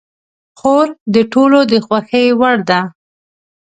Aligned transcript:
خور 0.59 0.87
د 1.13 1.15
ټولو 1.33 1.59
د 1.71 1.73
خوښې 1.85 2.25
وړ 2.39 2.57
ده. 2.69 2.79